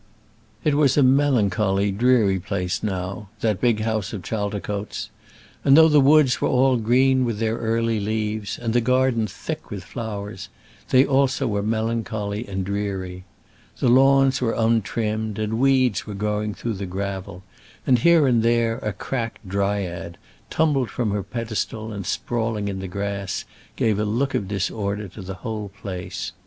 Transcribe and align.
It 0.63 0.73
was 0.73 0.97
a 0.97 1.03
melancholy, 1.03 1.91
dreary 1.91 2.39
place 2.39 2.81
now, 2.81 3.29
that 3.41 3.61
big 3.61 3.81
house 3.81 4.13
of 4.13 4.23
Chaldicotes; 4.23 5.11
and 5.63 5.77
though 5.77 5.87
the 5.89 6.01
woods 6.01 6.41
were 6.41 6.47
all 6.47 6.77
green 6.77 7.23
with 7.23 7.37
their 7.37 7.57
early 7.57 7.99
leaves, 7.99 8.57
and 8.57 8.73
the 8.73 8.81
gardens 8.81 9.31
thick 9.31 9.69
with 9.69 9.83
flowers, 9.83 10.49
they 10.89 11.05
also 11.05 11.45
were 11.47 11.61
melancholy 11.61 12.47
and 12.47 12.65
dreary. 12.65 13.25
The 13.77 13.89
lawns 13.89 14.41
were 14.41 14.55
untrimmed 14.57 15.37
and 15.37 15.59
weeds 15.59 16.07
were 16.07 16.15
growing 16.15 16.55
through 16.55 16.77
the 16.81 16.87
gravel, 16.87 17.43
and 17.85 17.99
here 17.99 18.25
and 18.25 18.41
there 18.41 18.79
a 18.79 18.93
cracked 18.93 19.47
Dryad, 19.47 20.17
tumbled 20.49 20.89
from 20.89 21.11
her 21.11 21.21
pedestal 21.21 21.91
and 21.93 22.07
sprawling 22.07 22.69
in 22.69 22.79
the 22.79 22.87
grass, 22.87 23.45
gave 23.75 23.99
a 23.99 24.05
look 24.05 24.33
of 24.33 24.47
disorder 24.47 25.07
to 25.09 25.21
the 25.21 25.35
whole 25.45 25.69
place. 25.69 26.31